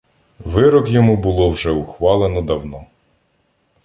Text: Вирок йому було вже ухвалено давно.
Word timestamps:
Вирок 0.45 0.89
йому 0.89 1.17
було 1.17 1.49
вже 1.49 1.69
ухвалено 1.71 2.41
давно. 2.41 2.85